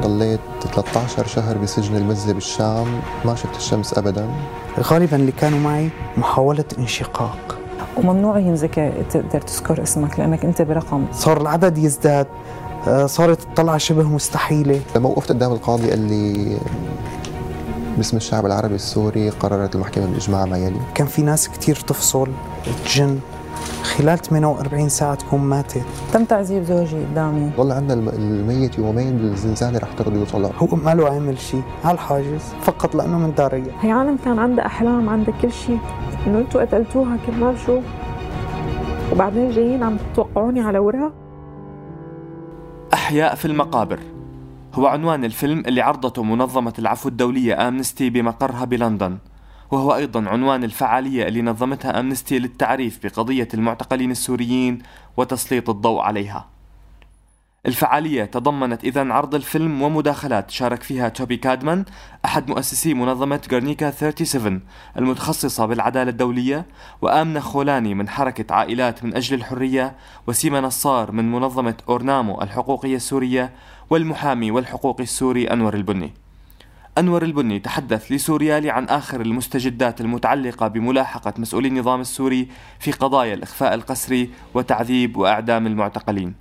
[0.00, 0.40] ضليت
[0.74, 4.28] 13 شهر بسجن المزة بالشام ما شفت الشمس أبدا.
[4.80, 7.58] غالبا اللي كانوا معي محاولة انشقاق.
[7.96, 11.06] وممنوع ينزك تقدر تذكر اسمك لأنك أنت برقم.
[11.12, 12.26] صار العدد يزداد
[12.88, 14.80] آه، صارت الطلعة شبه مستحيلة.
[14.96, 16.58] لما وقفت قدام القاضي قال لي
[17.96, 20.80] باسم الشعب العربي السوري قررت المحكمة بالإجماع ما يلي.
[20.94, 22.28] كان في ناس كتير تفصل
[22.84, 23.18] تجن
[23.82, 25.84] خلال 48 ساعة تكون ماتت.
[26.12, 27.50] تم تعذيب زوجي قدامي.
[27.56, 31.94] ضل عندنا الم- الميت يومين بالزنزانة رح ترضي يطلع هو ما له عامل شيء على
[31.94, 33.70] الحاجز فقط لأنه من دارية.
[33.80, 35.78] هي عالم كان عندها أحلام عندها كل شيء.
[36.26, 37.80] إنه أنتوا قتلتوها كرمال شو
[39.12, 41.12] وبعدين جايين عم توقعوني على وراء
[42.94, 43.98] أحياء في المقابر.
[44.74, 49.16] هو عنوان الفيلم اللي عرضته منظمة العفو الدولية آمنستي بمقرها بلندن.
[49.70, 54.82] وهو أيضا عنوان الفعالية اللي نظمتها آمنستي للتعريف بقضية المعتقلين السوريين
[55.16, 56.56] وتسليط الضوء عليها.
[57.66, 61.84] الفعالية تضمنت إذا عرض الفيلم ومداخلات شارك فيها توبي كادمان
[62.24, 64.60] أحد مؤسسي منظمة غرنيكا 37
[64.96, 66.66] المتخصصة بالعدالة الدولية
[67.02, 69.96] وآمنة خولاني من حركة عائلات من أجل الحرية
[70.26, 73.52] وسيما نصار من منظمة أورنامو الحقوقية السورية
[73.90, 76.25] والمحامي والحقوقي السوري أنور البني.
[76.98, 83.74] أنور البني تحدث لسوريالي عن آخر المستجدات المتعلقة بملاحقة مسؤولي النظام السوري في قضايا الإخفاء
[83.74, 86.34] القسري وتعذيب وإعدام المعتقلين.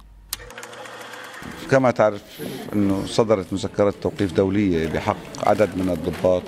[1.72, 2.22] كما تعرف
[2.74, 6.44] أنه صدرت مذكره توقيف دولية بحق عدد من الضباط.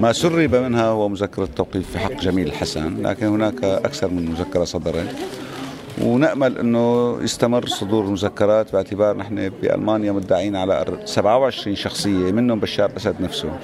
[0.00, 4.64] ما سرب منها هو مذكرة توقيف في حق جميل الحسن لكن هناك أكثر من مذكرة
[4.64, 5.16] صدرت.
[6.02, 13.20] ونأمل إنه يستمر صدور مذكرات باعتبار نحن بألمانيا مدعين على 27 شخصية منهم بشار الاسد
[13.20, 13.58] نفسه.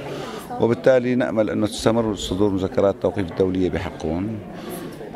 [0.60, 4.38] وبالتالي نأمل إنه تستمر صدور مذكرات توقيف الدولية بحقهم.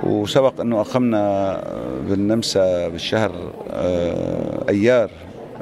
[0.03, 1.63] وسبق إنه أقمنا
[2.09, 3.33] بالنمسا بالشهر
[3.71, 5.11] آه، أيار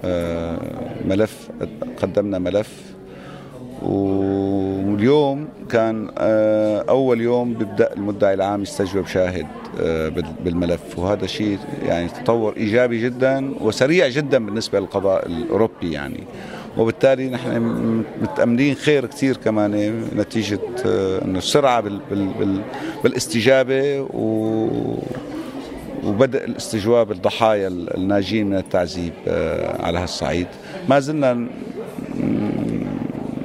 [0.04, 0.58] آه،
[1.04, 1.48] ملف
[2.02, 2.94] قدمنا ملف.
[3.82, 9.46] واليوم كان آه، أول يوم بيبدأ المدعي العام يستجوب شاهد.
[10.44, 10.98] بالملف.
[10.98, 16.24] وهذا شيء يعني تطور إيجابي جدا وسريع جدا بالنسبة للقضاء الأوروبي يعني.
[16.78, 22.60] وبالتالي نحن متأملين خير كثير كمان نتيجة آه، إنه السرعة بال بال بال
[23.04, 24.68] بالاستجابة و
[26.04, 30.46] وبدء الاستجواب الضحايا الناجين من التعذيب آه، على هالصعيد.
[30.88, 31.46] ما زلنا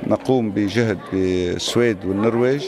[0.07, 2.63] نقوم بجهد بالسويد والنرويج.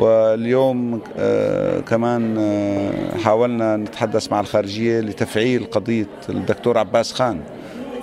[0.00, 7.40] واليوم آه، كمان آه، حاولنا نتحدث مع الخارجية لتفعيل قضية الدكتور عباس خان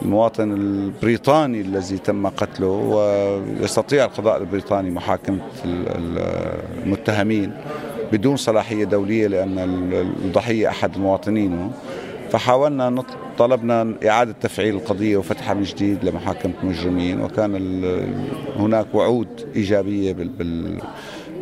[0.02, 6.54] المواطن البريطاني الذي تم قتله ويستطيع القضاء البريطاني محاكمة ال- ال-
[6.84, 7.52] المتهمين
[8.12, 9.94] بدون صلاحية دولية لأن ال-
[10.26, 11.72] الضحية أحد مواطنينه
[12.32, 13.04] فحاولنا
[13.38, 17.56] طلبنا إعادة تفعيل القضية وفتحها من جديد لمحاكمة المجرمين وكان
[18.56, 20.82] هناك وعود إيجابية بال-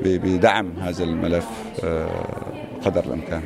[0.06, 1.46] بدعم هذا الملف
[1.84, 2.26] آه،
[2.86, 3.44] قدر الإمكان.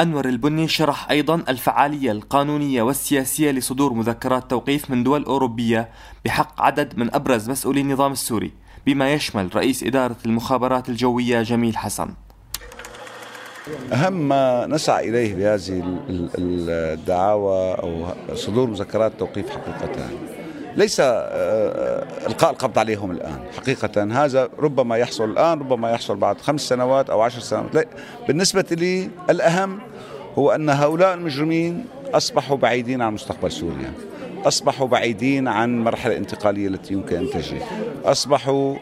[0.00, 5.88] أنور البني شرح أيضا الفعالية القانونية والسياسية لصدور مذكرات توقيف من دول أوروبية
[6.24, 8.52] بحق عدد من أبرز مسؤولي النظام السوري
[8.86, 12.08] بما يشمل رئيس إدارة المخابرات الجوية جميل حسن.
[13.92, 20.08] أهم ما نسعى إليه بهذه ال- ال- الدعاوى أو صدور مذكرات توقيف حقيقة
[20.78, 23.38] ليس آه، إلقاء القبض عليهم الآن.
[23.56, 27.74] حقيقة هذا ربما يحصل الآن ربما يحصل بعد خمس سنوات أو عشر سنوات.
[27.74, 27.84] لا،
[28.28, 29.78] بالنسبة لي الأهم
[30.38, 31.84] هو أن هؤلاء المجرمين
[32.14, 33.92] أصبحوا بعيدين عن مستقبل سوريا.
[34.44, 37.60] أصبحوا بعيدين عن المرحلة الانتقالية التي يمكن أن تجري.
[38.04, 38.76] أصبحوا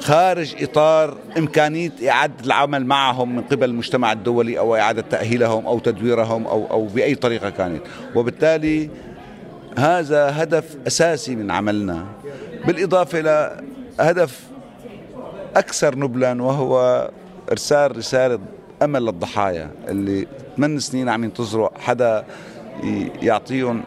[0.00, 6.46] خارج إطار إمكانية إعادة العمل معهم من قبل المجتمع الدولي أو إعادة تأهيلهم أو تدويرهم
[6.46, 7.82] أو أو بأي طريقة كانت،
[8.14, 8.90] وبالتالي
[9.78, 12.06] هذا هدف أساسي من عملنا.
[12.66, 13.60] بالإضافة إلى
[14.00, 14.40] هدف
[15.56, 17.10] أكثر نبلا وهو
[17.52, 18.38] إرسال رسالة
[18.82, 20.26] أمل للضحايا اللي
[20.56, 22.24] ثمان سنين عم ينتظروا حدا
[23.22, 23.82] يعطيهم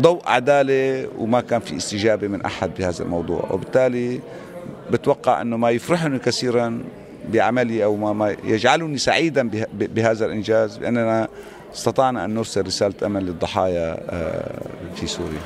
[0.00, 3.48] ضوء عدالة وما كان في استجابة من أحد بهذا الموضوع.
[3.52, 4.20] وبالتالي
[4.90, 6.82] بتوقع إنه ما يفرحني كثيرا
[7.32, 11.28] بعملي أو ما, ما يجعلني سعيدا به- بهذا الإنجاز باننا
[11.76, 14.60] استطعنا أن نرسل رسالة أمل للضحايا آه،
[14.94, 15.40] في سوريا.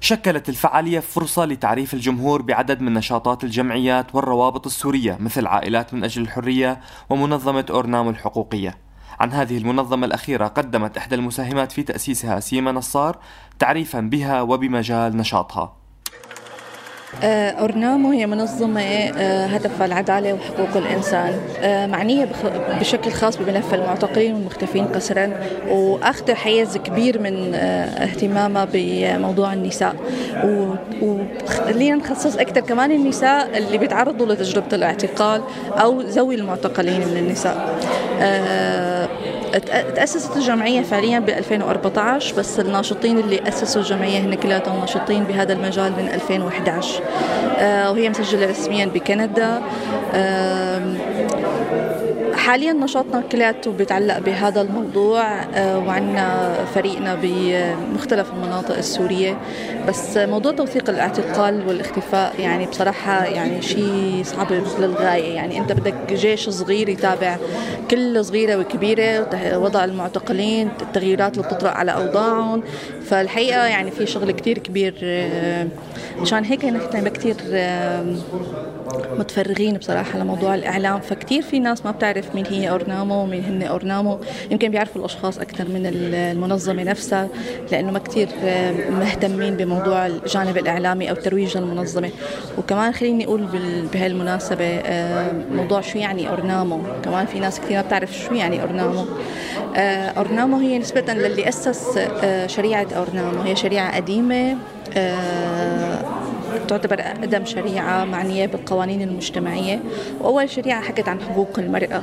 [0.00, 6.22] شكلت الفعالية فرصة لتعريف الجمهور بعدد من نشاطات الجمعيات والروابط السورية مثل عائلات من أجل
[6.22, 6.80] الحرية
[7.10, 8.78] ومنظمة أورنامو الحقوقية.
[9.20, 13.18] عن هذه المنظمة الأخيرة قدمت إحدى المساهمات في تأسيسها سيما نصار
[13.58, 15.77] تعريفا بها وبمجال نشاطها.
[17.22, 21.32] أورنامو هي منظمة آه، هدفها العدالة وحقوق الإنسان.
[21.62, 22.28] آه، معنية
[22.80, 25.30] بشكل خاص بملف المعتقلين والمختفين قسرا
[25.68, 29.94] وأخذ حيز كبير من اهتمامها بموضوع النساء.
[31.02, 37.78] وخلينا نخصص أكثر كمان النساء اللي بيتعرضوا لتجربة الاعتقال أو ذوي المعتقلين من النساء.
[39.96, 45.92] تأسست الجمعية فعليا ب 2014 بس الناشطين اللي أسسوا الجمعية هن كلاتهم ناشطين بهذا المجال
[45.92, 46.97] من 2011 آه،
[47.62, 49.62] وهي مسجلة رسميا بكندا.
[52.48, 59.38] حاليا نشاطنا كلياته بيتعلق بهذا الموضوع آه، وعندنا فريقنا بمختلف المناطق السورية.
[59.88, 65.34] بس موضوع توثيق الاعتقال والاختفاء يعني بصراحة يعني شيء صعب للغاية.
[65.34, 67.36] يعني أنت بدك جيش صغير يتابع
[67.90, 69.28] كل صغيرة وكبيرة
[69.58, 72.62] وضع المعتقلين التغييرات اللي بتطرأ على أوضاعهم.
[73.04, 75.66] فالحقيقة يعني في شغل كتير كبير آه،
[76.20, 77.36] مشان هيك نحن كتير
[79.18, 84.18] متفرغين بصراحة لموضوع الإعلام فكتير في ناس ما بتعرف مين هي أورنامو ومين هن أورنامو.
[84.50, 87.28] يمكن بيعرفوا الأشخاص أكثر من المنظمة نفسها
[87.72, 88.28] لأنه ما كتير
[88.90, 92.10] مهتمين بموضوع الجانب الإعلامي أو ترويج المنظمة
[92.58, 93.46] وكمان خليني أقول
[93.92, 94.82] بهالمناسبة
[95.52, 96.80] موضوع شو يعني أورنامو.
[97.04, 99.04] كمان في ناس كثير ما بتعرف شو يعني أورنامو.
[100.16, 101.98] أورنامو هي نسبة للي أسس
[102.46, 103.42] شريعة أورنامو.
[103.42, 104.56] هي شريعة قديمة
[106.68, 109.80] تعتبر أقدم شريعة معنية بالقوانين المجتمعية.
[110.20, 112.02] وأول شريعة حكت عن حقوق المرأة.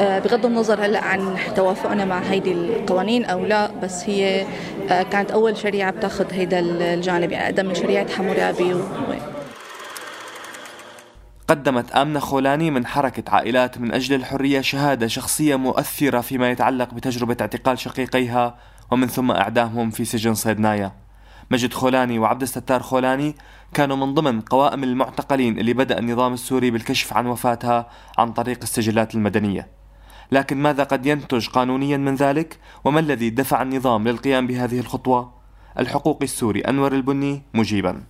[0.00, 4.46] آه، بغض النظر هلأ عن توافقنا مع هيدي القوانين أو لا بس هي
[4.90, 8.80] آه، كانت أول شريعة بتاخذ هيدا الجانب يعني أقدم من شريعة حمورابي و...
[11.48, 17.36] قدمت آمنة خولاني من حركة عائلات من أجل الحرية شهادة شخصية مؤثرة فيما يتعلق بتجربة
[17.40, 18.58] اعتقال شقيقيها
[18.90, 20.92] ومن ثم إعدامهم في سجن صيدنايا.
[21.50, 23.34] مجد خولاني وعبد الستار خولاني
[23.74, 29.14] كانوا من ضمن قوائم المعتقلين اللي بدأ النظام السوري بالكشف عن وفاتها عن طريق السجلات
[29.14, 29.68] المدنية.
[30.32, 35.32] لكن ماذا قد ينتج قانونيا من ذلك؟ وما الذي دفع النظام للقيام بهذه الخطوة؟
[35.78, 38.02] الحقوقي السوري أنور البني مجيبا.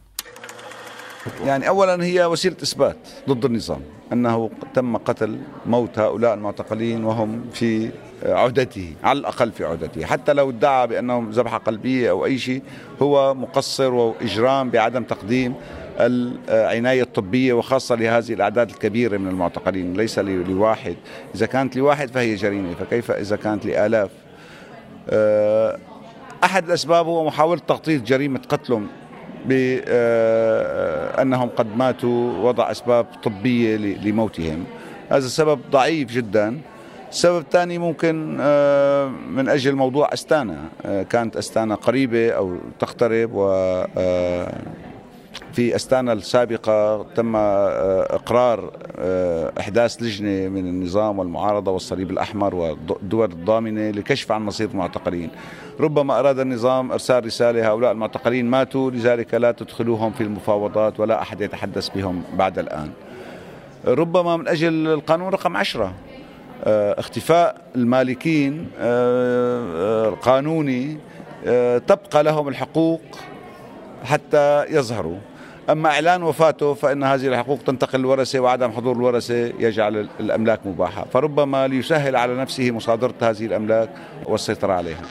[1.44, 2.96] يعني أولا هي وسيلة إثبات
[3.28, 3.80] ضد النظام
[4.12, 7.90] أنه تم قتل موت هؤلاء المعتقلين وهم في
[8.26, 10.04] عهدته على الأقل في عهدته.
[10.04, 12.62] حتى لو ادعى بأنه ذبحة قلبية أو أي شيء
[13.02, 15.54] هو مقصر وإجرام بعدم تقديم
[16.00, 19.94] العناية الطبية وخاصة لهذه الأعداد الكبيرة من المعتقلين.
[19.94, 20.96] ليس لواحد.
[21.34, 22.74] إذا كانت لواحد فهي جريمة.
[22.74, 24.10] فكيف إذا كانت لآلاف؟
[25.10, 25.78] آه،
[26.44, 28.86] أحد الأسباب هو محاولة تغطية جريمة قتلهم
[29.46, 34.64] بأنهم قد ماتوا وضع أسباب طبية لموتهم.
[35.10, 36.60] هذا سبب ضعيف جدا.
[37.10, 40.58] السبب الثاني ممكن آه، من أجل موضوع أستانا.
[40.84, 43.48] آه، كانت أستانا قريبة أو تقترب و
[43.98, 44.52] آه،
[45.52, 48.70] في أستانا السابقة تم إقرار
[49.60, 55.30] إحداث لجنة من النظام والمعارضة والصليب الأحمر والدول الضامنة لكشف عن مصير المعتقلين.
[55.80, 61.40] ربما أراد النظام إرسال رسالة هؤلاء المعتقلين ماتوا لذلك لا تدخلوهم في المفاوضات ولا أحد
[61.40, 62.90] يتحدث بهم بعد الآن.
[63.86, 65.92] ربما من أجل القانون رقم عشرة
[66.64, 68.68] آه، اختفاء المالكين
[70.08, 70.96] القانوني
[71.46, 73.00] آه، آه، تبقى لهم الحقوق
[74.04, 75.18] حتى يظهروا.
[75.70, 81.06] أما إعلان وفاته فإن هذه الحقوق تنتقل للورثة وعدم حضور الورثة يجعل الأملاك مباحة.
[81.12, 83.90] فربما ليسهل على نفسه مصادرة هذه الأملاك
[84.26, 85.02] والسيطرة عليها.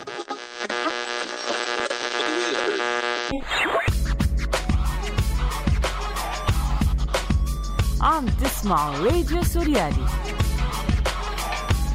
[8.01, 10.05] عم تسمعوا راديو سوريالي.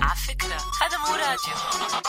[0.03, 2.04] على فكرة هذا مو راديو.